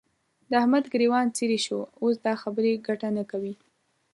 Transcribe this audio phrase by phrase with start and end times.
[0.49, 3.53] د احمد ګرېوان څيرې شو؛ اوس دا خبرې ګټه نه کوي.